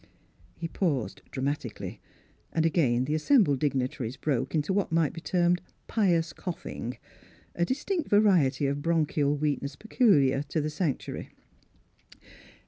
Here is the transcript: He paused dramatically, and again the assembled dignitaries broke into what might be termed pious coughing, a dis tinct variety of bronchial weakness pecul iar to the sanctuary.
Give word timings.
He 0.57 0.67
paused 0.67 1.21
dramatically, 1.29 2.01
and 2.51 2.65
again 2.65 3.05
the 3.05 3.13
assembled 3.13 3.59
dignitaries 3.59 4.17
broke 4.17 4.55
into 4.55 4.73
what 4.73 4.91
might 4.91 5.13
be 5.13 5.21
termed 5.21 5.61
pious 5.85 6.33
coughing, 6.33 6.97
a 7.53 7.65
dis 7.65 7.85
tinct 7.85 8.07
variety 8.09 8.65
of 8.65 8.81
bronchial 8.81 9.35
weakness 9.37 9.75
pecul 9.75 10.27
iar 10.27 10.43
to 10.47 10.59
the 10.59 10.71
sanctuary. 10.71 11.29